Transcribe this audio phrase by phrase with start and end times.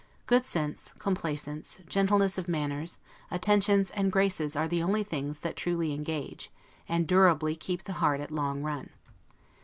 [0.25, 2.97] Good sense, complaisance, gentleness of manners,
[3.29, 6.49] attentions and graces are the only things that truly engage,
[6.89, 8.89] and durably keep the heart at long run.